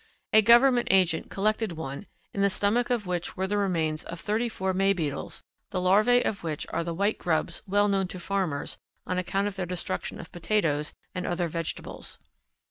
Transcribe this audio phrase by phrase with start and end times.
[0.33, 4.49] A Government agent collected one, in the stomach of which were the remains of thirty
[4.49, 8.79] four May beetles, the larvae of which are the white grubs well known to farmers
[9.05, 12.17] on account of their destruction of potatoes and other vegetables.